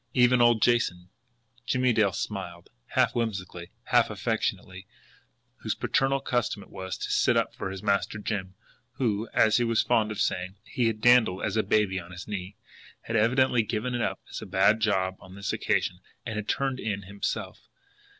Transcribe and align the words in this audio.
Even 0.15 0.41
old 0.41 0.63
Jason 0.63 1.09
Jimmie 1.63 1.93
Dale 1.93 2.11
smiled, 2.11 2.71
half 2.95 3.13
whimsically, 3.13 3.69
half 3.83 4.09
affectionately 4.09 4.87
whose 5.57 5.75
paternal 5.75 6.19
custom 6.19 6.63
it 6.63 6.71
was 6.71 6.97
to 6.97 7.11
sit 7.11 7.37
up 7.37 7.53
for 7.53 7.69
his 7.69 7.83
Master 7.83 8.17
Jim, 8.17 8.55
who, 8.93 9.29
as 9.31 9.57
he 9.57 9.63
was 9.63 9.83
fond 9.83 10.09
of 10.09 10.19
saying, 10.19 10.55
he 10.63 10.87
had 10.87 11.01
dandled 11.01 11.43
as 11.43 11.55
a 11.55 11.61
baby 11.61 11.99
on 11.99 12.09
his 12.09 12.27
knee, 12.27 12.55
had 13.01 13.15
evidently 13.15 13.61
given 13.61 13.93
it 13.93 14.01
up 14.01 14.19
as 14.31 14.41
a 14.41 14.47
bad 14.47 14.79
job 14.79 15.17
on 15.19 15.35
this 15.35 15.53
occasion 15.53 15.99
and 16.25 16.37
had 16.37 16.47
turned 16.49 16.79
in 16.79 17.03
himself. 17.03 17.67